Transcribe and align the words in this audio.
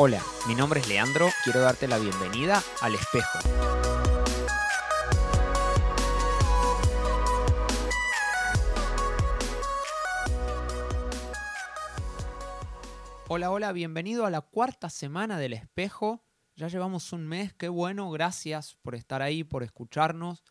Hola, 0.00 0.22
mi 0.46 0.54
nombre 0.54 0.78
es 0.78 0.86
Leandro, 0.86 1.28
quiero 1.42 1.58
darte 1.58 1.88
la 1.88 1.98
bienvenida 1.98 2.62
al 2.82 2.94
espejo. 2.94 3.40
Hola, 13.26 13.50
hola, 13.50 13.72
bienvenido 13.72 14.24
a 14.24 14.30
la 14.30 14.40
cuarta 14.40 14.88
semana 14.88 15.36
del 15.36 15.54
espejo. 15.54 16.22
Ya 16.54 16.68
llevamos 16.68 17.12
un 17.12 17.26
mes, 17.26 17.52
qué 17.54 17.68
bueno, 17.68 18.08
gracias 18.12 18.76
por 18.82 18.94
estar 18.94 19.20
ahí, 19.20 19.42
por 19.42 19.64
escucharnos. 19.64 20.44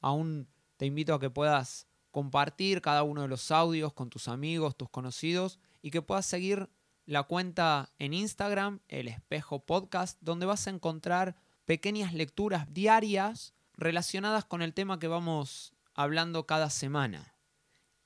Aún 0.00 0.48
te 0.78 0.86
invito 0.86 1.12
a 1.12 1.20
que 1.20 1.28
puedas 1.28 1.86
compartir 2.10 2.80
cada 2.80 3.02
uno 3.02 3.20
de 3.20 3.28
los 3.28 3.50
audios 3.50 3.92
con 3.92 4.08
tus 4.08 4.28
amigos, 4.28 4.78
tus 4.78 4.88
conocidos 4.88 5.58
y 5.82 5.90
que 5.90 6.00
puedas 6.00 6.24
seguir 6.24 6.70
la 7.06 7.24
cuenta 7.24 7.92
en 7.98 8.14
Instagram, 8.14 8.80
el 8.88 9.08
espejo 9.08 9.64
podcast, 9.64 10.18
donde 10.20 10.46
vas 10.46 10.66
a 10.66 10.70
encontrar 10.70 11.36
pequeñas 11.64 12.14
lecturas 12.14 12.72
diarias 12.72 13.54
relacionadas 13.76 14.44
con 14.44 14.62
el 14.62 14.74
tema 14.74 14.98
que 14.98 15.08
vamos 15.08 15.74
hablando 15.94 16.46
cada 16.46 16.70
semana. 16.70 17.34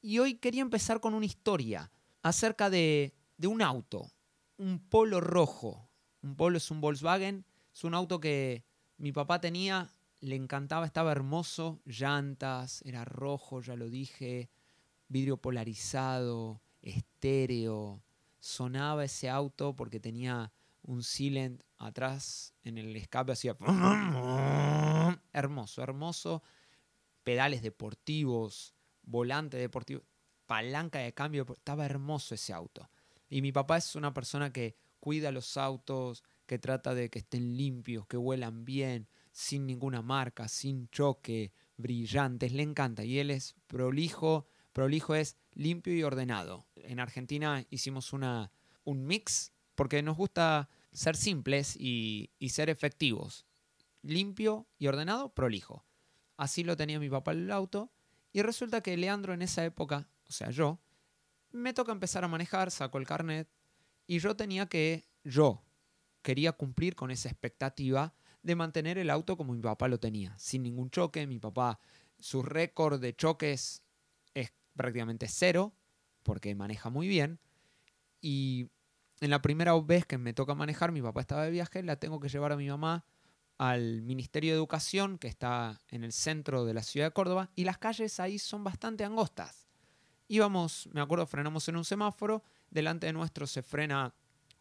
Y 0.01 0.19
hoy 0.19 0.35
quería 0.35 0.63
empezar 0.63 1.01
con 1.01 1.15
una 1.15 1.27
historia 1.27 1.91
acerca 2.23 2.71
de, 2.71 3.15
de 3.37 3.47
un 3.49 3.63
auto, 3.63 4.13
un 4.57 4.79
polo 4.79 5.21
rojo. 5.21 5.89
Un 6.23 6.37
polo 6.37 6.59
es 6.59 6.71
un 6.71 6.81
Volkswagen, 6.81 7.45
es 7.73 7.85
un 7.85 7.95
auto 7.95 8.21
que 8.21 8.65
mi 8.97 9.13
papá 9.13 9.41
tenía 9.41 9.91
le 10.21 10.37
encantaba, 10.37 10.87
estaba 10.87 11.13
hermoso, 11.13 11.81
llantas, 11.85 12.83
era 12.85 13.05
rojo, 13.05 13.61
ya 13.61 13.77
lo 13.77 13.89
dije, 13.89 14.51
vidrio 15.09 15.37
polarizado, 15.37 16.61
estéreo, 16.83 18.03
sonaba 18.39 19.05
ese 19.05 19.29
auto 19.29 19.75
porque 19.75 20.01
tenía 20.01 20.53
un 20.83 21.03
silent 21.03 21.63
atrás 21.77 22.55
en 22.65 22.79
el 22.79 22.95
escape, 22.97 23.33
hacía 23.33 23.57
hermoso, 25.33 25.83
hermoso, 25.83 26.43
pedales 27.25 27.63
deportivos, 27.63 28.75
volante 29.03 29.57
deportivo, 29.57 30.03
palanca 30.47 31.01
de 31.01 31.13
cambio, 31.13 31.47
estaba 31.53 31.85
hermoso 31.85 32.35
ese 32.35 32.53
auto. 32.53 32.89
Y 33.29 33.43
mi 33.43 33.53
papá 33.53 33.77
es 33.77 33.95
una 33.95 34.15
persona 34.15 34.53
que 34.53 34.77
cuida 35.01 35.31
los 35.31 35.57
autos, 35.57 36.25
que 36.47 36.59
trata 36.59 36.95
de 36.95 37.11
que 37.11 37.19
estén 37.19 37.57
limpios, 37.57 38.07
que 38.07 38.17
huelan 38.17 38.65
bien, 38.65 39.09
sin 39.31 39.67
ninguna 39.67 40.01
marca, 40.03 40.49
sin 40.49 40.89
choque, 40.89 41.53
brillantes, 41.77 42.53
le 42.53 42.63
encanta. 42.63 43.05
Y 43.05 43.19
él 43.19 43.31
es 43.31 43.55
prolijo, 43.67 44.49
prolijo 44.73 45.15
es 45.15 45.37
limpio 45.53 45.95
y 45.95 46.03
ordenado. 46.03 46.67
En 46.89 47.01
Argentina 47.01 47.67
hicimos 47.69 48.15
una, 48.15 48.51
un 48.85 49.07
mix 49.07 49.53
porque 49.75 50.03
nos 50.03 50.17
gusta 50.17 50.71
ser 50.91 51.17
simples 51.17 51.77
y, 51.79 52.31
ser 52.49 52.71
efectivos. 52.71 53.45
Limpio 54.01 54.67
y 54.79 54.87
ordenado, 54.87 55.35
prolijo. 55.35 55.85
Así 56.39 56.65
lo 56.65 56.79
tenía 56.79 56.99
mi 56.99 57.11
papá 57.11 57.33
en 57.33 57.41
el 57.41 57.53
auto. 57.53 57.93
Y 58.33 58.41
resulta 58.41 58.81
que 58.81 58.97
Leandro 58.97 59.35
en 59.35 59.43
esa 59.43 59.65
época, 59.67 60.09
o 60.29 60.33
sea, 60.33 60.51
yo, 60.51 60.81
me 61.53 61.75
toca 61.75 61.93
empezar 61.93 62.25
a 62.25 62.29
manejar, 62.29 62.71
saco 62.71 62.97
el 62.97 63.07
carnet, 63.07 63.49
y 64.07 64.19
yo 64.19 64.35
tenía 64.35 64.67
que, 64.67 65.07
yo 65.25 65.63
quería 66.23 66.53
cumplir 66.53 66.95
con 66.95 67.11
esa 67.11 67.29
expectativa 67.29 68.15
de 68.43 68.57
mantener 68.57 68.97
el 68.97 69.11
auto 69.11 69.37
como 69.37 69.53
mi 69.53 69.61
papá 69.61 69.89
lo 69.89 70.01
tenía, 70.01 70.37
sin 70.39 70.63
ningún 70.63 70.91
choque. 70.91 71.27
Mi 71.27 71.39
papá, 71.39 71.81
su 72.19 72.43
récord 72.43 72.99
de 72.99 73.15
choques 73.15 73.83
es 74.33 74.53
prácticamente 74.75 75.29
cero, 75.29 75.75
porque 76.29 76.55
maneja 76.55 76.91
muy 76.91 77.09
bien. 77.09 77.39
Y 78.21 78.69
en 79.21 79.31
la 79.31 79.41
primera 79.41 79.73
vez 79.81 80.05
que 80.05 80.19
me 80.19 80.35
toca 80.35 80.55
manejar, 80.55 80.93
mi 80.93 81.01
papá 81.01 81.23
estaba 81.23 81.43
de 81.43 81.51
viaje, 81.51 81.83
la 81.83 81.97
tengo 81.97 82.21
que 82.21 82.29
llevar 82.29 82.53
a 82.53 82.57
mi 82.59 82.69
mamá 82.69 83.07
al 83.57 84.03
Ministerio 84.03 84.51
de 84.53 84.59
Educación, 84.59 85.17
que 85.17 85.27
está 85.27 85.81
en 85.89 86.05
el 86.05 86.13
centro 86.13 86.67
de 86.67 86.75
la 86.75 86.83
ciudad 86.83 87.07
de 87.07 87.13
Córdoba, 87.13 87.49
y 87.57 87.65
las 87.65 87.79
calles 87.79 88.21
ahí 88.21 88.39
son 88.39 88.63
bastante 88.63 89.07
angostas. 89.07 89.69
Íbamos, 90.29 90.91
me 90.93 91.01
acuerdo, 91.01 91.27
frenamos 91.27 91.67
en 91.71 91.77
un 91.77 91.87
semáforo, 91.87 92.43
delante 92.69 93.07
de 93.07 93.15
nuestro 93.15 93.47
se 93.47 93.63
frena 93.63 94.13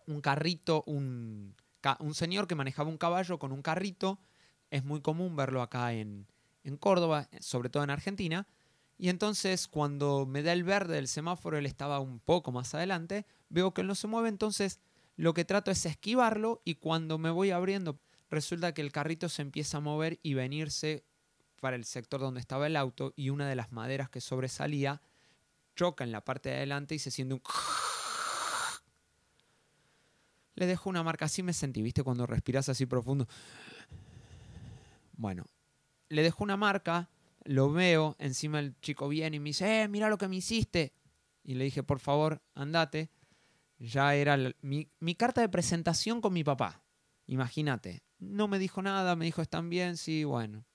un 0.06 0.22
carrito, 0.22 0.86
un 0.88 1.54
un 2.00 2.14
señor 2.14 2.48
que 2.48 2.56
manejaba 2.56 2.90
un 2.90 2.98
caballo 2.98 3.40
con 3.40 3.52
un 3.52 3.62
carrito. 3.62 4.20
Es 4.70 4.86
muy 4.86 5.02
común 5.02 5.36
verlo 5.36 5.62
acá 5.62 5.92
en, 5.94 6.28
en 6.64 6.78
Córdoba, 6.78 7.28
sobre 7.40 7.70
todo 7.70 7.84
en 7.84 7.90
Argentina. 7.90 8.48
Y 8.98 9.10
entonces 9.10 9.68
cuando 9.68 10.26
me 10.26 10.42
da 10.42 10.54
el 10.54 10.64
verde 10.64 10.96
del 10.96 11.08
semáforo, 11.08 11.58
él 11.58 11.66
estaba 11.66 12.00
un 12.00 12.20
poco 12.20 12.52
más 12.52 12.74
adelante, 12.74 13.26
veo 13.50 13.74
que 13.74 13.82
él 13.82 13.88
no 13.88 13.96
se 13.96 14.08
mueve, 14.08 14.30
entonces 14.30 14.80
lo 15.16 15.34
que 15.34 15.46
trato 15.46 15.72
es 15.72 15.86
esquivarlo 15.86 16.62
y 16.66 16.76
cuando 16.76 17.18
me 17.18 17.30
voy 17.30 17.52
abriendo, 17.52 18.00
resulta 18.30 18.74
que 18.74 18.82
el 18.82 18.92
carrito 18.92 19.30
se 19.30 19.42
empieza 19.42 19.78
a 19.78 19.82
mover 19.82 20.20
y 20.24 20.34
venirse 20.34 21.04
para 21.60 21.76
el 21.76 21.86
sector 21.86 22.20
donde 22.20 22.40
estaba 22.40 22.68
el 22.68 22.76
auto 22.76 23.14
y 23.16 23.30
una 23.30 23.48
de 23.48 23.56
las 23.56 23.72
maderas 23.72 24.10
que 24.10 24.22
sobresalía 24.22 25.02
choca 25.76 26.04
en 26.04 26.12
la 26.12 26.22
parte 26.22 26.50
de 26.50 26.56
adelante 26.58 26.96
y 26.96 27.00
se 27.00 27.12
siente 27.12 27.36
un 27.36 27.42
le 30.58 30.66
dejo 30.66 30.90
una 30.90 31.04
marca. 31.04 31.26
Así 31.26 31.44
me 31.44 31.54
sentí, 31.54 31.82
¿viste? 31.82 32.04
Cuando 32.04 32.26
respiras 32.26 32.68
así 32.68 32.86
profundo. 32.86 33.28
Bueno, 35.14 35.46
le 36.10 36.24
dejo 36.24 36.44
una 36.44 36.58
marca, 36.58 37.10
lo 37.48 37.72
veo, 37.72 38.16
encima 38.20 38.60
el 38.60 38.78
chico 38.82 39.08
viene 39.08 39.38
y 39.38 39.40
me 39.40 39.50
dice, 39.50 39.84
eh, 39.84 39.88
mira 39.88 40.10
lo 40.10 40.18
que 40.18 40.28
me 40.28 40.36
hiciste. 40.36 40.94
Y 41.44 41.56
le 41.56 41.64
dije, 41.64 41.82
por 41.82 42.00
favor, 42.00 42.42
andate. 42.54 43.10
Ya 43.80 44.16
era 44.16 44.38
mi, 44.62 45.16
carta 45.16 45.42
de 45.42 45.50
presentación 45.50 46.20
con 46.20 46.34
mi 46.34 46.44
papá. 46.44 46.84
Imagínate. 47.26 48.04
No 48.20 48.48
me 48.48 48.60
dijo 48.60 48.82
nada, 48.82 49.16
me 49.16 49.26
dijo, 49.26 49.42
¿están 49.42 49.70
bien? 49.70 49.96
Sí, 49.96 50.26
bueno. 50.26 50.66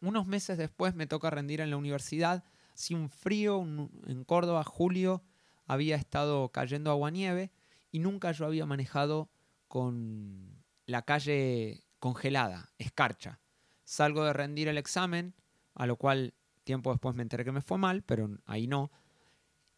Unos 0.00 0.26
meses 0.26 0.56
después 0.56 0.94
me 0.94 1.06
toca 1.06 1.30
rendir 1.30 1.60
en 1.60 1.70
la 1.70 1.76
universidad. 1.76 2.44
Hacía 2.74 2.96
un 2.96 3.10
frío 3.10 3.60
en 4.06 4.24
Córdoba, 4.24 4.62
julio, 4.62 5.24
había 5.66 5.96
estado 5.96 6.50
cayendo 6.50 6.92
agua 6.92 7.10
nieve 7.10 7.50
y 7.90 7.98
nunca 7.98 8.30
yo 8.30 8.46
había 8.46 8.66
manejado 8.66 9.30
con 9.66 10.62
la 10.86 11.02
calle 11.02 11.82
congelada, 11.98 12.72
escarcha. 12.78 13.40
Salgo 13.82 14.24
de 14.24 14.32
rendir 14.32 14.68
el 14.68 14.78
examen, 14.78 15.34
a 15.78 15.86
lo 15.86 15.96
cual 15.96 16.34
tiempo 16.64 16.90
después 16.90 17.14
me 17.14 17.22
enteré 17.22 17.44
que 17.44 17.52
me 17.52 17.62
fue 17.62 17.78
mal, 17.78 18.02
pero 18.02 18.28
ahí 18.44 18.66
no. 18.66 18.90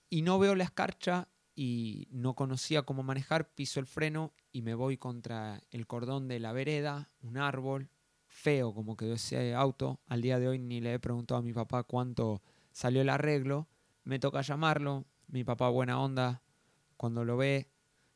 Y 0.09 0.22
no 0.22 0.38
veo 0.38 0.56
la 0.56 0.65
escarcha 0.65 1.28
y 1.55 2.09
no 2.11 2.34
conocía 2.34 2.83
cómo 2.83 3.03
manejar, 3.03 3.50
piso 3.50 3.78
el 3.78 3.87
freno 3.87 4.33
y 4.50 4.62
me 4.62 4.75
voy 4.75 4.97
contra 4.97 5.60
el 5.71 5.87
cordón 5.87 6.27
de 6.27 6.41
la 6.41 6.53
vereda, 6.53 7.10
un 7.21 7.37
árbol, 7.37 7.91
feo 8.27 8.72
como 8.75 8.97
quedó 8.97 9.15
ese 9.15 9.55
auto. 9.55 10.00
Al 10.06 10.22
día 10.22 10.41
de 10.41 10.49
hoy 10.49 10.59
ni 10.59 10.81
le 10.81 10.94
he 10.94 10.99
preguntado 10.99 11.39
a 11.39 11.43
mi 11.43 11.53
papá 11.53 11.84
cuánto 11.84 12.43
salió 12.72 13.03
el 13.03 13.10
arreglo. 13.10 13.69
Me 14.05 14.19
toca 14.19 14.41
llamarlo, 14.41 15.05
mi 15.28 15.44
papá 15.44 15.69
buena 15.69 16.00
onda, 16.00 16.43
cuando 16.97 17.27
lo 17.27 17.37
ve, 17.37 17.69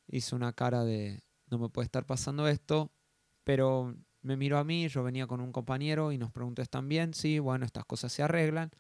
hizo 0.09 0.35
una 0.37 0.55
cara 0.55 0.85
de 0.85 1.23
no 1.51 1.59
me 1.59 1.69
puede 1.69 1.85
estar 1.85 2.07
pasando 2.07 2.49
esto, 2.49 2.91
pero 3.45 3.95
me 4.25 4.39
miró 4.39 4.59
a 4.59 4.65
mí, 4.65 4.89
yo 4.89 5.03
venía 5.03 5.27
con 5.27 5.43
un 5.43 5.53
compañero 5.53 6.11
y 6.11 6.19
nos 6.19 6.33
preguntó, 6.33 6.63
¿están 6.63 6.89
bien? 6.89 7.13
Sí, 7.13 7.39
bueno, 7.39 7.67
estas 7.67 7.85
cosas 7.85 8.11
se 8.11 8.23
arreglan, 8.23 8.71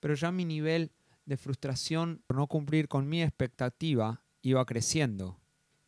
pero 0.00 0.14
ya 0.14 0.32
mi 0.32 0.46
nivel 0.46 0.90
de 1.26 1.36
frustración 1.36 2.22
por 2.26 2.38
no 2.38 2.46
cumplir 2.46 2.88
con 2.88 3.06
mi 3.06 3.22
expectativa 3.22 4.22
iba 4.40 4.64
creciendo. 4.64 5.38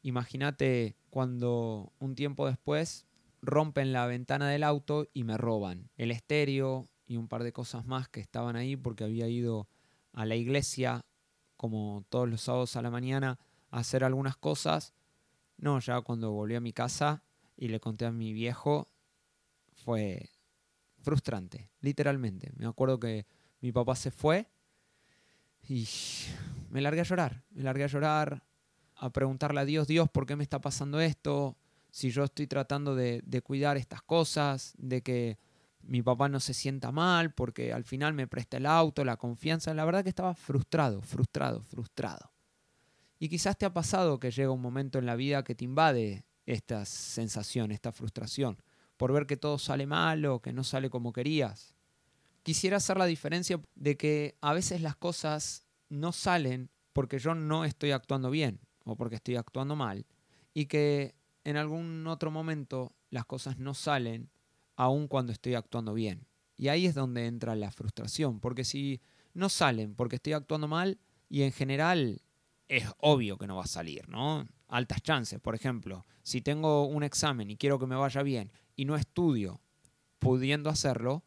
Imagínate 0.02 0.96
cuando 1.08 1.94
un 1.98 2.14
tiempo 2.14 2.46
después 2.46 3.06
rompen 3.40 3.94
la 3.94 4.06
ventana 4.06 4.50
del 4.50 4.62
auto 4.62 5.08
y 5.14 5.24
me 5.24 5.38
roban 5.38 5.88
el 5.96 6.10
estéreo 6.10 6.86
y 7.06 7.16
un 7.16 7.26
par 7.26 7.42
de 7.42 7.54
cosas 7.54 7.86
más 7.86 8.06
que 8.10 8.20
estaban 8.20 8.54
ahí 8.54 8.76
porque 8.76 9.04
había 9.04 9.28
ido 9.28 9.66
a 10.12 10.26
la 10.26 10.36
iglesia 10.36 11.06
como 11.56 12.04
todos 12.10 12.28
los 12.28 12.42
sábados 12.42 12.76
a 12.76 12.82
la 12.82 12.90
mañana 12.90 13.38
hacer 13.70 14.04
algunas 14.04 14.36
cosas. 14.36 14.92
No, 15.56 15.80
ya 15.80 16.02
cuando 16.02 16.32
volví 16.32 16.54
a 16.54 16.60
mi 16.60 16.74
casa 16.74 17.22
y 17.56 17.68
le 17.68 17.80
conté 17.80 18.04
a 18.04 18.12
mi 18.12 18.34
viejo, 18.34 18.88
fue 19.84 20.30
frustrante, 21.00 21.70
literalmente. 21.80 22.52
Me 22.56 22.66
acuerdo 22.66 23.00
que 23.00 23.26
mi 23.60 23.72
papá 23.72 23.96
se 23.96 24.10
fue 24.10 24.48
y 25.68 25.86
me 26.70 26.80
largué 26.80 27.00
a 27.00 27.04
llorar, 27.04 27.42
me 27.50 27.62
largué 27.62 27.84
a 27.84 27.88
llorar, 27.88 28.42
a 28.96 29.10
preguntarle 29.10 29.60
a 29.60 29.64
Dios, 29.64 29.86
Dios, 29.86 30.08
¿por 30.10 30.26
qué 30.26 30.36
me 30.36 30.42
está 30.42 30.60
pasando 30.60 31.00
esto? 31.00 31.56
Si 31.90 32.10
yo 32.10 32.24
estoy 32.24 32.46
tratando 32.46 32.94
de, 32.94 33.22
de 33.24 33.42
cuidar 33.42 33.76
estas 33.76 34.02
cosas, 34.02 34.74
de 34.78 35.02
que 35.02 35.38
mi 35.82 36.02
papá 36.02 36.28
no 36.28 36.38
se 36.40 36.54
sienta 36.54 36.92
mal, 36.92 37.32
porque 37.32 37.72
al 37.72 37.84
final 37.84 38.12
me 38.12 38.26
presta 38.26 38.58
el 38.58 38.66
auto, 38.66 39.04
la 39.04 39.16
confianza. 39.16 39.74
La 39.74 39.84
verdad 39.84 40.02
que 40.02 40.10
estaba 40.10 40.34
frustrado, 40.34 41.00
frustrado, 41.02 41.62
frustrado. 41.62 42.30
Y 43.18 43.28
quizás 43.28 43.56
te 43.56 43.66
ha 43.66 43.72
pasado 43.72 44.18
que 44.18 44.30
llega 44.30 44.50
un 44.50 44.60
momento 44.60 44.98
en 44.98 45.06
la 45.06 45.16
vida 45.16 45.42
que 45.42 45.54
te 45.54 45.64
invade 45.64 46.24
esta 46.46 46.84
sensación, 46.84 47.70
esta 47.70 47.92
frustración, 47.92 48.58
por 49.00 49.14
ver 49.14 49.26
que 49.26 49.38
todo 49.38 49.56
sale 49.56 49.86
mal 49.86 50.26
o 50.26 50.42
que 50.42 50.52
no 50.52 50.62
sale 50.62 50.90
como 50.90 51.14
querías. 51.14 51.74
Quisiera 52.42 52.76
hacer 52.76 52.98
la 52.98 53.06
diferencia 53.06 53.58
de 53.74 53.96
que 53.96 54.36
a 54.42 54.52
veces 54.52 54.82
las 54.82 54.94
cosas 54.94 55.64
no 55.88 56.12
salen 56.12 56.68
porque 56.92 57.18
yo 57.18 57.34
no 57.34 57.64
estoy 57.64 57.92
actuando 57.92 58.30
bien 58.30 58.60
o 58.84 58.96
porque 58.96 59.14
estoy 59.14 59.36
actuando 59.36 59.74
mal 59.74 60.04
y 60.52 60.66
que 60.66 61.14
en 61.44 61.56
algún 61.56 62.06
otro 62.08 62.30
momento 62.30 62.92
las 63.08 63.24
cosas 63.24 63.56
no 63.56 63.72
salen 63.72 64.28
aun 64.76 65.08
cuando 65.08 65.32
estoy 65.32 65.54
actuando 65.54 65.94
bien. 65.94 66.26
Y 66.58 66.68
ahí 66.68 66.84
es 66.84 66.94
donde 66.94 67.24
entra 67.24 67.56
la 67.56 67.70
frustración, 67.70 68.38
porque 68.38 68.64
si 68.64 69.00
no 69.32 69.48
salen 69.48 69.94
porque 69.94 70.16
estoy 70.16 70.34
actuando 70.34 70.68
mal 70.68 70.98
y 71.30 71.40
en 71.44 71.52
general 71.52 72.20
es 72.68 72.84
obvio 72.98 73.38
que 73.38 73.46
no 73.46 73.56
va 73.56 73.64
a 73.64 73.66
salir, 73.66 74.10
¿no? 74.10 74.46
Altas 74.68 75.00
chances, 75.00 75.40
por 75.40 75.54
ejemplo, 75.54 76.04
si 76.22 76.42
tengo 76.42 76.86
un 76.86 77.02
examen 77.02 77.50
y 77.50 77.56
quiero 77.56 77.78
que 77.78 77.86
me 77.86 77.96
vaya 77.96 78.22
bien 78.22 78.52
y 78.80 78.86
no 78.86 78.96
estudio 78.96 79.60
pudiendo 80.18 80.70
hacerlo, 80.70 81.22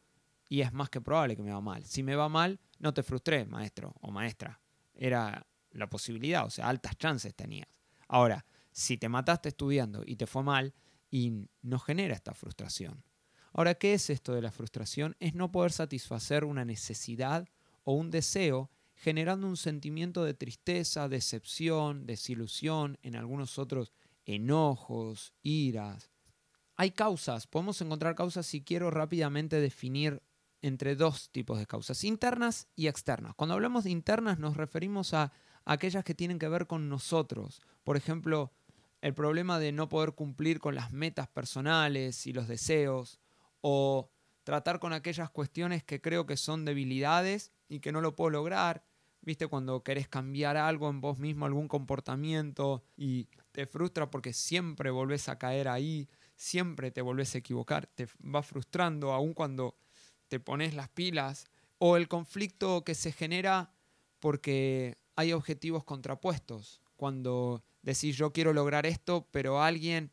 y 0.49 0.61
es 0.61 0.73
más 0.73 0.89
que 0.89 1.01
probable 1.01 1.35
que 1.35 1.43
me 1.43 1.51
va 1.51 1.61
mal. 1.61 1.85
Si 1.85 2.01
me 2.01 2.15
va 2.15 2.27
mal, 2.27 2.59
no 2.79 2.95
te 2.95 3.03
frustré, 3.03 3.45
maestro 3.45 3.93
o 4.01 4.09
maestra. 4.09 4.59
Era 4.95 5.45
la 5.69 5.87
posibilidad, 5.87 6.47
o 6.47 6.49
sea, 6.49 6.67
altas 6.67 6.97
chances 6.97 7.35
tenías. 7.35 7.67
Ahora, 8.07 8.43
si 8.71 8.97
te 8.97 9.07
mataste 9.07 9.49
estudiando 9.49 10.01
y 10.03 10.15
te 10.15 10.25
fue 10.25 10.41
mal, 10.41 10.73
y 11.11 11.47
no 11.61 11.77
genera 11.77 12.15
esta 12.15 12.33
frustración. 12.33 13.03
Ahora, 13.51 13.75
¿qué 13.75 13.93
es 13.93 14.09
esto 14.09 14.33
de 14.33 14.41
la 14.41 14.51
frustración? 14.51 15.15
Es 15.19 15.35
no 15.35 15.51
poder 15.51 15.71
satisfacer 15.71 16.45
una 16.45 16.65
necesidad 16.65 17.47
o 17.83 17.93
un 17.93 18.09
deseo 18.09 18.71
generando 18.95 19.45
un 19.45 19.57
sentimiento 19.57 20.23
de 20.23 20.33
tristeza, 20.33 21.07
decepción, 21.07 22.07
desilusión, 22.07 22.97
en 23.03 23.15
algunos 23.15 23.59
otros 23.59 23.93
enojos, 24.25 25.35
iras. 25.43 26.09
Hay 26.75 26.91
causas, 26.91 27.47
podemos 27.47 27.79
encontrar 27.81 28.15
causas 28.15 28.45
si 28.45 28.63
quiero 28.63 28.89
rápidamente 28.89 29.59
definir 29.59 30.23
entre 30.61 30.95
dos 30.95 31.29
tipos 31.29 31.59
de 31.59 31.67
causas, 31.67 32.03
internas 32.03 32.67
y 32.75 32.87
externas. 32.87 33.35
Cuando 33.35 33.53
hablamos 33.53 33.83
de 33.83 33.91
internas 33.91 34.39
nos 34.39 34.57
referimos 34.57 35.13
a 35.13 35.31
aquellas 35.65 36.03
que 36.03 36.15
tienen 36.15 36.39
que 36.39 36.47
ver 36.47 36.67
con 36.67 36.89
nosotros. 36.89 37.61
Por 37.83 37.97
ejemplo, 37.97 38.53
el 39.01 39.13
problema 39.13 39.59
de 39.59 39.71
no 39.71 39.89
poder 39.89 40.13
cumplir 40.13 40.59
con 40.59 40.75
las 40.75 40.91
metas 40.91 41.27
personales 41.27 42.25
y 42.25 42.33
los 42.33 42.47
deseos, 42.47 43.19
o 43.61 44.09
tratar 44.43 44.79
con 44.79 44.93
aquellas 44.93 45.29
cuestiones 45.29 45.83
que 45.83 46.01
creo 46.01 46.25
que 46.25 46.37
son 46.37 46.65
debilidades 46.65 47.51
y 47.67 47.79
que 47.79 47.91
no 47.91 48.01
lo 48.01 48.15
puedo 48.15 48.31
lograr. 48.31 48.83
¿Viste? 49.21 49.47
Cuando 49.47 49.83
querés 49.83 50.09
cambiar 50.09 50.57
algo 50.57 50.89
en 50.89 50.99
vos 50.99 51.17
mismo, 51.17 51.45
algún 51.45 51.69
comportamiento 51.69 52.83
y 52.97 53.29
te 53.53 53.65
frustra 53.65 54.11
porque 54.11 54.33
siempre 54.33 54.91
volvés 54.91 55.29
a 55.29 55.37
caer 55.37 55.69
ahí, 55.69 56.09
siempre 56.35 56.91
te 56.91 57.01
volvés 57.01 57.35
a 57.35 57.39
equivocar, 57.39 57.87
te 57.87 58.07
va 58.23 58.43
frustrando 58.43 59.11
aun 59.13 59.33
cuando 59.33 59.77
te 60.27 60.39
pones 60.39 60.73
las 60.73 60.89
pilas. 60.89 61.45
O 61.77 61.97
el 61.97 62.07
conflicto 62.07 62.83
que 62.83 62.95
se 62.95 63.11
genera 63.11 63.73
porque 64.19 64.97
hay 65.15 65.33
objetivos 65.33 65.83
contrapuestos. 65.83 66.81
Cuando 66.95 67.63
decís 67.81 68.15
yo 68.15 68.31
quiero 68.31 68.53
lograr 68.53 68.85
esto, 68.85 69.27
pero 69.31 69.61
alguien 69.61 70.11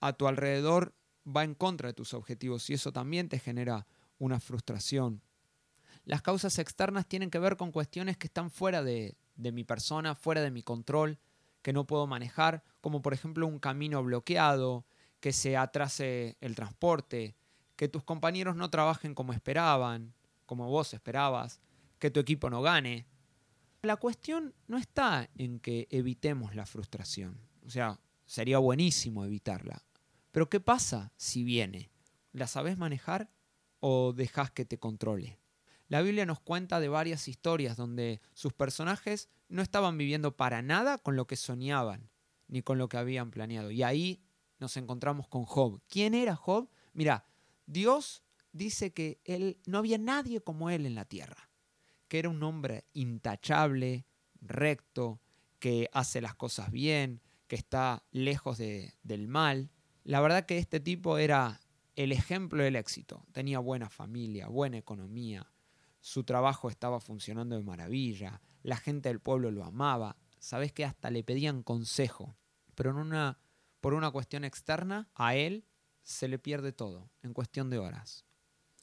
a 0.00 0.12
tu 0.12 0.28
alrededor 0.28 0.94
va 1.26 1.44
en 1.44 1.54
contra 1.54 1.88
de 1.88 1.94
tus 1.94 2.14
objetivos 2.14 2.70
y 2.70 2.74
eso 2.74 2.92
también 2.92 3.28
te 3.28 3.38
genera 3.38 3.86
una 4.18 4.40
frustración. 4.40 5.22
Las 6.04 6.22
causas 6.22 6.58
externas 6.58 7.06
tienen 7.06 7.30
que 7.30 7.38
ver 7.38 7.56
con 7.56 7.72
cuestiones 7.72 8.16
que 8.16 8.26
están 8.26 8.50
fuera 8.50 8.82
de, 8.82 9.16
de 9.34 9.52
mi 9.52 9.64
persona, 9.64 10.14
fuera 10.14 10.40
de 10.40 10.50
mi 10.50 10.62
control, 10.62 11.18
que 11.62 11.72
no 11.72 11.86
puedo 11.86 12.06
manejar, 12.06 12.62
como 12.80 13.02
por 13.02 13.12
ejemplo 13.12 13.46
un 13.46 13.58
camino 13.58 14.02
bloqueado, 14.02 14.86
que 15.20 15.32
se 15.32 15.56
atrase 15.56 16.36
el 16.40 16.54
transporte, 16.54 17.36
que 17.76 17.88
tus 17.88 18.02
compañeros 18.02 18.56
no 18.56 18.70
trabajen 18.70 19.14
como 19.14 19.32
esperaban, 19.32 20.14
como 20.46 20.68
vos 20.68 20.92
esperabas, 20.94 21.60
que 21.98 22.10
tu 22.10 22.20
equipo 22.20 22.50
no 22.50 22.62
gane. 22.62 23.06
La 23.82 23.96
cuestión 23.96 24.54
no 24.66 24.78
está 24.78 25.30
en 25.36 25.60
que 25.60 25.86
evitemos 25.90 26.54
la 26.54 26.66
frustración. 26.66 27.38
O 27.64 27.70
sea, 27.70 28.00
sería 28.26 28.58
buenísimo 28.58 29.24
evitarla. 29.24 29.82
Pero 30.32 30.48
¿qué 30.48 30.60
pasa 30.60 31.12
si 31.16 31.44
viene? 31.44 31.90
¿La 32.32 32.46
sabes 32.46 32.78
manejar 32.78 33.30
o 33.80 34.12
dejas 34.12 34.50
que 34.50 34.64
te 34.64 34.78
controle? 34.78 35.38
La 35.88 36.02
Biblia 36.02 36.24
nos 36.24 36.40
cuenta 36.40 36.78
de 36.80 36.88
varias 36.88 37.26
historias 37.26 37.76
donde 37.76 38.20
sus 38.32 38.52
personajes 38.52 39.28
no 39.48 39.60
estaban 39.62 39.98
viviendo 39.98 40.36
para 40.36 40.62
nada 40.62 40.98
con 40.98 41.16
lo 41.16 41.26
que 41.26 41.36
soñaban, 41.36 42.10
ni 42.46 42.62
con 42.62 42.78
lo 42.78 42.88
que 42.88 42.96
habían 42.96 43.30
planeado. 43.30 43.70
Y 43.72 43.82
ahí 43.82 44.22
nos 44.60 44.76
encontramos 44.76 45.28
con 45.28 45.44
Job. 45.44 45.80
¿Quién 45.88 46.14
era 46.14 46.36
Job? 46.36 46.68
Mira, 46.92 47.24
Dios 47.66 48.22
dice 48.52 48.92
que 48.92 49.20
él 49.24 49.58
no 49.66 49.78
había 49.78 49.98
nadie 49.98 50.40
como 50.40 50.70
él 50.70 50.86
en 50.86 50.94
la 50.94 51.04
tierra, 51.04 51.50
que 52.08 52.18
era 52.18 52.28
un 52.28 52.42
hombre 52.42 52.84
intachable, 52.92 54.06
recto, 54.40 55.20
que 55.58 55.88
hace 55.92 56.20
las 56.20 56.34
cosas 56.34 56.70
bien, 56.70 57.20
que 57.46 57.56
está 57.56 58.04
lejos 58.10 58.58
de, 58.58 58.94
del 59.02 59.28
mal. 59.28 59.70
La 60.04 60.20
verdad 60.20 60.46
que 60.46 60.58
este 60.58 60.80
tipo 60.80 61.18
era 61.18 61.60
el 61.96 62.12
ejemplo 62.12 62.62
del 62.62 62.76
éxito. 62.76 63.26
Tenía 63.32 63.58
buena 63.58 63.90
familia, 63.90 64.48
buena 64.48 64.78
economía, 64.78 65.50
su 66.00 66.24
trabajo 66.24 66.70
estaba 66.70 66.98
funcionando 66.98 67.56
de 67.56 67.62
maravilla, 67.62 68.40
la 68.62 68.76
gente 68.76 69.08
del 69.08 69.20
pueblo 69.20 69.50
lo 69.50 69.64
amaba, 69.64 70.16
sabes 70.38 70.72
que 70.72 70.84
hasta 70.84 71.10
le 71.10 71.22
pedían 71.22 71.62
consejo, 71.62 72.36
pero 72.74 72.90
en 72.90 72.96
una, 72.96 73.38
por 73.80 73.94
una 73.94 74.10
cuestión 74.10 74.44
externa, 74.44 75.08
a 75.14 75.34
él 75.34 75.64
se 76.02 76.28
le 76.28 76.38
pierde 76.38 76.72
todo 76.72 77.10
en 77.22 77.32
cuestión 77.32 77.70
de 77.70 77.78
horas. 77.78 78.24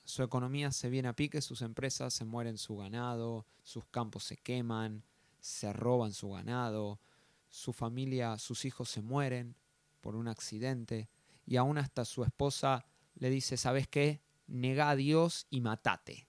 Su 0.04 0.24
economía 0.24 0.72
se 0.72 0.90
viene 0.90 1.10
a 1.10 1.16
pique, 1.16 1.42
sus 1.42 1.62
empresas 1.62 2.14
se 2.14 2.26
mueren 2.26 2.58
su 2.58 2.78
ganado, 2.78 3.46
sus 3.64 3.86
campos 3.86 4.24
se 4.24 4.38
queman, 4.38 5.04
se 5.40 5.74
roban 5.74 6.14
su 6.14 6.30
ganado, 6.30 7.00
su 7.50 7.74
familia, 7.74 8.38
sus 8.38 8.66
hijos 8.66 8.90
se 8.90 9.02
mueren, 9.02 9.56
por 10.02 10.16
un 10.16 10.28
accidente 10.28 11.10
y 11.46 11.58
aún 11.58 11.78
hasta 11.78 12.06
su 12.06 12.24
esposa 12.24 12.86
le 13.16 13.30
dice, 13.30 13.58
¿sabes 13.58 13.88
qué? 13.88 14.22
Nega 14.48 14.90
a 14.90 14.96
Dios 14.96 15.48
y 15.50 15.62
matate. 15.62 16.28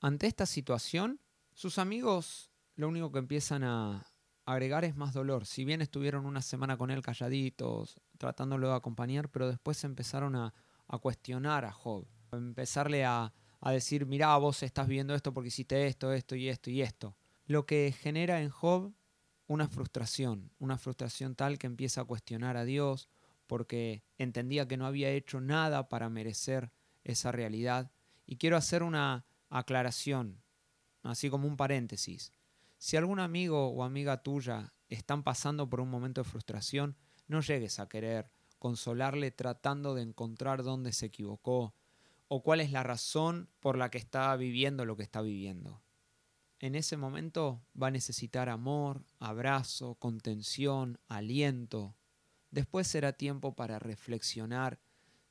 Ante 0.00 0.26
esta 0.26 0.46
situación, 0.46 1.20
sus 1.52 1.78
amigos 1.78 2.50
lo 2.74 2.88
único 2.88 3.12
que 3.12 3.18
empiezan 3.18 3.64
a 3.64 4.06
agregar 4.44 4.84
es 4.84 4.96
más 4.96 5.12
dolor. 5.12 5.46
Si 5.46 5.64
bien 5.64 5.82
estuvieron 5.82 6.26
una 6.26 6.42
semana 6.42 6.76
con 6.76 6.90
él 6.90 7.02
calladitos, 7.02 8.00
tratándolo 8.18 8.68
de 8.68 8.74
acompañar, 8.74 9.28
pero 9.30 9.48
después 9.48 9.82
empezaron 9.84 10.36
a, 10.36 10.54
a 10.88 10.98
cuestionar 10.98 11.64
a 11.64 11.72
Job, 11.72 12.06
a 12.30 12.36
empezarle 12.36 13.04
a, 13.04 13.32
a 13.60 13.72
decir, 13.72 14.06
mirá, 14.06 14.36
vos 14.36 14.62
estás 14.62 14.88
viendo 14.88 15.14
esto 15.14 15.32
porque 15.32 15.48
hiciste 15.48 15.86
esto, 15.86 16.12
esto 16.12 16.34
y 16.34 16.48
esto 16.48 16.70
y 16.70 16.82
esto. 16.82 17.16
Lo 17.46 17.66
que 17.66 17.94
genera 17.96 18.40
en 18.40 18.50
Job 18.50 18.92
una 19.46 19.68
frustración, 19.68 20.50
una 20.58 20.78
frustración 20.78 21.34
tal 21.34 21.58
que 21.58 21.66
empieza 21.66 22.00
a 22.00 22.04
cuestionar 22.04 22.56
a 22.56 22.64
Dios 22.64 23.08
porque 23.46 24.02
entendía 24.16 24.66
que 24.66 24.76
no 24.76 24.86
había 24.86 25.10
hecho 25.10 25.40
nada 25.40 25.88
para 25.88 26.08
merecer 26.08 26.72
esa 27.04 27.32
realidad. 27.32 27.90
Y 28.24 28.36
quiero 28.36 28.56
hacer 28.56 28.82
una 28.82 29.26
aclaración, 29.50 30.42
así 31.02 31.28
como 31.28 31.46
un 31.46 31.56
paréntesis. 31.56 32.32
Si 32.82 32.96
algún 32.96 33.20
amigo 33.20 33.68
o 33.68 33.84
amiga 33.84 34.24
tuya 34.24 34.72
están 34.88 35.22
pasando 35.22 35.68
por 35.68 35.80
un 35.80 35.88
momento 35.88 36.22
de 36.22 36.28
frustración, 36.28 36.96
no 37.28 37.40
llegues 37.40 37.78
a 37.78 37.88
querer 37.88 38.32
consolarle 38.58 39.30
tratando 39.30 39.94
de 39.94 40.02
encontrar 40.02 40.64
dónde 40.64 40.92
se 40.92 41.06
equivocó 41.06 41.76
o 42.26 42.42
cuál 42.42 42.60
es 42.60 42.72
la 42.72 42.82
razón 42.82 43.48
por 43.60 43.78
la 43.78 43.90
que 43.90 43.98
está 43.98 44.34
viviendo 44.34 44.84
lo 44.84 44.96
que 44.96 45.04
está 45.04 45.20
viviendo 45.22 45.82
en 46.62 46.76
ese 46.76 46.96
momento 46.96 47.60
va 47.80 47.88
a 47.88 47.90
necesitar 47.90 48.48
amor, 48.48 49.04
abrazo, 49.18 49.96
contención, 49.96 51.00
aliento. 51.08 51.96
Después 52.52 52.86
será 52.86 53.12
tiempo 53.12 53.56
para 53.56 53.80
reflexionar 53.80 54.80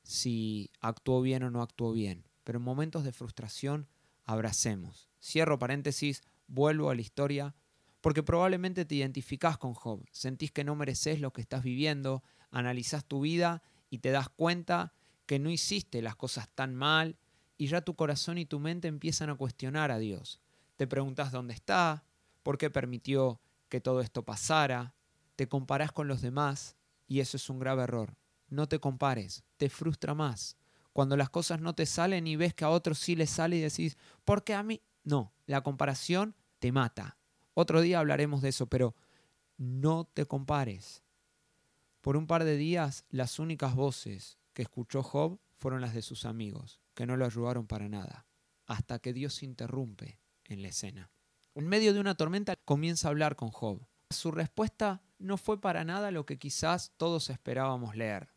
si 0.02 0.70
actuó 0.80 1.22
bien 1.22 1.42
o 1.42 1.50
no 1.50 1.62
actuó 1.62 1.92
bien. 1.92 2.28
Pero 2.44 2.58
en 2.58 2.64
momentos 2.64 3.02
de 3.02 3.12
frustración, 3.12 3.88
abracemos. 4.24 5.08
Cierro 5.22 5.58
paréntesis, 5.58 6.22
vuelvo 6.52 6.90
a 6.90 6.94
la 6.94 7.00
historia, 7.00 7.54
porque 8.00 8.22
probablemente 8.22 8.84
te 8.84 8.94
identificás 8.96 9.58
con 9.58 9.74
Job, 9.74 10.04
sentís 10.10 10.52
que 10.52 10.64
no 10.64 10.74
mereces 10.74 11.20
lo 11.20 11.32
que 11.32 11.40
estás 11.40 11.62
viviendo, 11.62 12.22
analizás 12.50 13.04
tu 13.04 13.20
vida 13.20 13.62
y 13.90 13.98
te 13.98 14.10
das 14.10 14.28
cuenta 14.28 14.92
que 15.26 15.38
no 15.38 15.50
hiciste 15.50 16.02
las 16.02 16.16
cosas 16.16 16.48
tan 16.54 16.74
mal 16.74 17.16
y 17.56 17.66
ya 17.66 17.80
tu 17.80 17.94
corazón 17.94 18.38
y 18.38 18.46
tu 18.46 18.58
mente 18.58 18.88
empiezan 18.88 19.30
a 19.30 19.36
cuestionar 19.36 19.90
a 19.90 19.98
Dios 19.98 20.40
te 20.82 20.88
preguntas 20.88 21.30
dónde 21.30 21.54
está, 21.54 22.04
por 22.42 22.58
qué 22.58 22.68
permitió 22.68 23.40
que 23.68 23.80
todo 23.80 24.00
esto 24.00 24.24
pasara, 24.24 24.96
te 25.36 25.48
comparás 25.48 25.92
con 25.92 26.08
los 26.08 26.22
demás 26.22 26.76
y 27.06 27.20
eso 27.20 27.36
es 27.36 27.48
un 27.48 27.60
grave 27.60 27.84
error. 27.84 28.16
No 28.48 28.68
te 28.68 28.80
compares, 28.80 29.44
te 29.58 29.70
frustra 29.70 30.14
más. 30.14 30.56
Cuando 30.92 31.16
las 31.16 31.30
cosas 31.30 31.60
no 31.60 31.74
te 31.74 31.86
salen 31.86 32.26
y 32.26 32.34
ves 32.34 32.52
que 32.52 32.64
a 32.64 32.70
otros 32.70 32.98
sí 32.98 33.14
les 33.14 33.30
sale 33.30 33.58
y 33.58 33.60
decís, 33.60 33.96
¿por 34.24 34.42
qué 34.42 34.54
a 34.54 34.64
mí? 34.64 34.82
No, 35.04 35.32
la 35.46 35.62
comparación 35.62 36.34
te 36.62 36.70
mata. 36.70 37.18
Otro 37.54 37.80
día 37.80 37.98
hablaremos 37.98 38.40
de 38.40 38.50
eso, 38.50 38.68
pero 38.68 38.94
no 39.56 40.04
te 40.04 40.26
compares. 40.26 41.02
Por 42.00 42.16
un 42.16 42.28
par 42.28 42.44
de 42.44 42.56
días, 42.56 43.04
las 43.10 43.40
únicas 43.40 43.74
voces 43.74 44.38
que 44.52 44.62
escuchó 44.62 45.02
Job 45.02 45.40
fueron 45.58 45.80
las 45.80 45.92
de 45.92 46.02
sus 46.02 46.24
amigos, 46.24 46.78
que 46.94 47.04
no 47.04 47.16
lo 47.16 47.26
ayudaron 47.26 47.66
para 47.66 47.88
nada, 47.88 48.28
hasta 48.66 49.00
que 49.00 49.12
Dios 49.12 49.42
interrumpe 49.42 50.20
en 50.44 50.62
la 50.62 50.68
escena. 50.68 51.10
En 51.56 51.66
medio 51.66 51.92
de 51.92 51.98
una 51.98 52.14
tormenta 52.14 52.54
comienza 52.54 53.08
a 53.08 53.10
hablar 53.10 53.34
con 53.34 53.50
Job. 53.50 53.84
Su 54.10 54.30
respuesta 54.30 55.02
no 55.18 55.38
fue 55.38 55.60
para 55.60 55.82
nada 55.82 56.12
lo 56.12 56.26
que 56.26 56.38
quizás 56.38 56.92
todos 56.96 57.28
esperábamos 57.28 57.96
leer. 57.96 58.28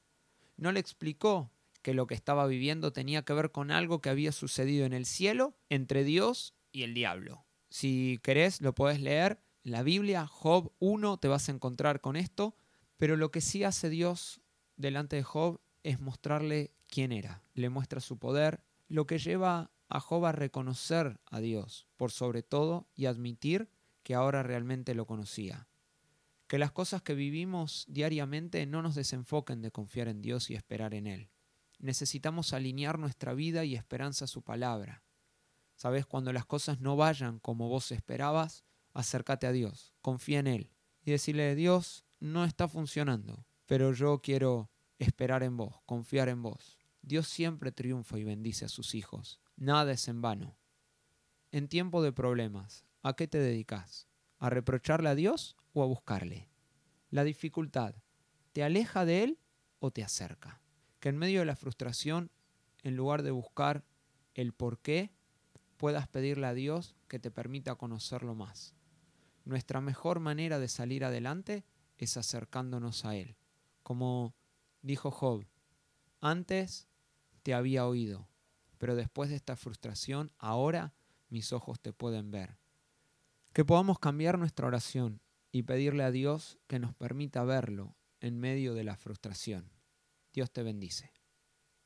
No 0.58 0.72
le 0.72 0.80
explicó 0.80 1.52
que 1.84 1.94
lo 1.94 2.08
que 2.08 2.16
estaba 2.16 2.48
viviendo 2.48 2.92
tenía 2.92 3.24
que 3.24 3.34
ver 3.34 3.52
con 3.52 3.70
algo 3.70 4.02
que 4.02 4.10
había 4.10 4.32
sucedido 4.32 4.88
en 4.88 4.94
el 4.94 5.06
cielo 5.06 5.56
entre 5.70 6.04
Dios 6.04 6.56
y 6.72 6.82
el 6.82 6.96
diablo. 6.96 7.45
Si 7.76 8.22
querés, 8.24 8.62
lo 8.62 8.74
podés 8.74 9.02
leer. 9.02 9.38
En 9.66 9.74
la 9.74 9.84
Biblia, 9.84 10.28
Job 10.28 10.72
1, 10.80 11.18
te 11.18 11.28
vas 11.28 11.50
a 11.50 11.52
encontrar 11.52 12.00
con 12.00 12.16
esto. 12.16 12.56
Pero 12.96 13.18
lo 13.18 13.32
que 13.32 13.42
sí 13.42 13.66
hace 13.66 13.90
Dios 13.90 14.40
delante 14.78 15.18
de 15.18 15.24
Job 15.24 15.60
es 15.84 16.00
mostrarle 16.00 16.72
quién 16.88 17.12
era. 17.12 17.44
Le 17.54 17.68
muestra 17.68 18.00
su 18.00 18.18
poder, 18.18 18.64
lo 18.88 19.06
que 19.06 19.18
lleva 19.18 19.72
a 19.90 20.00
Job 20.00 20.24
a 20.24 20.32
reconocer 20.32 21.20
a 21.26 21.42
Dios 21.42 21.86
por 21.98 22.14
sobre 22.14 22.44
todo 22.44 22.88
y 22.96 23.08
admitir 23.08 23.68
que 24.04 24.16
ahora 24.16 24.42
realmente 24.42 24.96
lo 24.96 25.06
conocía. 25.06 25.68
Que 26.48 26.60
las 26.60 26.72
cosas 26.72 27.02
que 27.02 27.14
vivimos 27.14 27.84
diariamente 27.90 28.66
no 28.66 28.84
nos 28.84 28.96
desenfoquen 28.96 29.62
de 29.62 29.72
confiar 29.72 30.08
en 30.08 30.22
Dios 30.22 30.50
y 30.50 30.56
esperar 30.56 30.94
en 30.94 31.08
Él. 31.08 31.30
Necesitamos 31.80 32.54
alinear 32.54 33.00
nuestra 33.00 33.34
vida 33.34 33.66
y 33.66 33.76
esperanza 33.76 34.24
a 34.24 34.30
su 34.30 34.44
palabra. 34.44 35.05
Sabes, 35.76 36.06
cuando 36.06 36.32
las 36.34 36.46
cosas 36.46 36.80
no 36.80 36.96
vayan 36.96 37.40
como 37.40 37.70
vos 37.70 37.92
esperabas, 37.92 38.64
acércate 38.94 39.48
a 39.48 39.52
Dios, 39.52 39.94
confía 40.02 40.40
en 40.40 40.48
Él 40.48 40.72
y 41.04 41.12
decirle, 41.12 41.56
Dios, 41.56 42.06
no 42.20 42.46
está 42.46 42.68
funcionando, 42.68 43.46
pero 43.66 43.94
yo 43.94 44.22
quiero 44.22 44.70
esperar 45.00 45.44
en 45.44 45.58
vos, 45.58 45.82
confiar 45.86 46.30
en 46.30 46.42
vos. 46.42 46.78
Dios 47.02 47.28
siempre 47.28 47.72
triunfa 47.72 48.18
y 48.18 48.24
bendice 48.24 48.66
a 48.66 48.70
sus 48.70 48.96
hijos. 48.96 49.40
Nada 49.58 49.92
es 49.92 50.08
en 50.08 50.22
vano. 50.22 50.58
En 51.52 51.68
tiempo 51.68 52.02
de 52.02 52.12
problemas, 52.12 52.86
¿a 53.04 53.16
qué 53.16 53.28
te 53.28 53.38
dedicas? 53.38 54.08
¿A 54.40 54.50
reprocharle 54.50 55.10
a 55.10 55.16
Dios 55.16 55.56
o 55.74 55.84
a 55.84 55.86
buscarle? 55.86 56.50
La 57.10 57.24
dificultad, 57.24 57.96
¿te 58.54 58.64
aleja 58.64 59.06
de 59.06 59.24
Él 59.24 59.40
o 59.80 59.92
te 59.92 60.04
acerca? 60.04 60.62
que 61.06 61.10
en 61.10 61.18
medio 61.18 61.42
de 61.42 61.46
la 61.46 61.56
frustración, 61.56 62.32
en 62.82 62.96
lugar 62.96 63.22
de 63.22 63.30
buscar 63.30 63.86
el 64.34 64.54
por 64.54 64.80
qué, 64.80 65.12
puedas 65.78 66.08
pedirle 66.08 66.48
a 66.48 66.54
Dios 66.54 66.96
que 67.08 67.20
te 67.20 67.32
permita 67.32 67.76
conocerlo 67.76 68.36
más. 68.36 68.74
Nuestra 69.44 69.82
mejor 69.82 70.20
manera 70.20 70.60
de 70.60 70.68
salir 70.68 71.06
adelante 71.06 71.66
es 71.98 72.18
acercándonos 72.18 73.06
a 73.06 73.16
Él. 73.16 73.36
Como 73.84 74.34
dijo 74.82 75.12
Job, 75.12 75.46
antes 76.22 76.88
te 77.44 77.54
había 77.54 77.86
oído, 77.86 78.28
pero 78.78 78.96
después 78.96 79.30
de 79.30 79.36
esta 79.36 79.56
frustración, 79.56 80.32
ahora 80.38 80.94
mis 81.30 81.54
ojos 81.54 81.80
te 81.80 81.94
pueden 81.94 82.32
ver. 82.32 82.58
Que 83.54 83.64
podamos 83.64 84.00
cambiar 84.00 84.40
nuestra 84.40 84.68
oración 84.68 85.22
y 85.52 85.64
pedirle 85.64 86.04
a 86.04 86.12
Dios 86.12 86.58
que 86.68 86.80
nos 86.80 86.94
permita 86.94 87.44
verlo 87.44 87.96
en 88.20 88.40
medio 88.40 88.74
de 88.74 88.84
la 88.84 88.98
frustración. 88.98 89.72
Dios 90.34 90.52
te 90.52 90.64
bendice. 90.64 91.15